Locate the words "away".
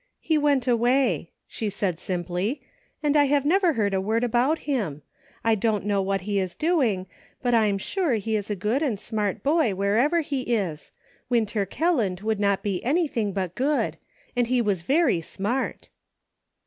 0.67-1.29